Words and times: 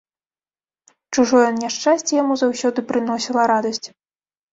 Чужое 1.15 1.43
няшчасце 1.63 2.11
яму 2.21 2.33
заўсёды 2.43 2.79
прыносіла 2.93 3.41
радасць. 3.53 3.87